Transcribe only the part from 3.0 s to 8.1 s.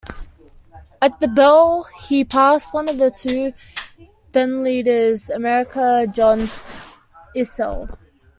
two then-leaders, American John Eisele.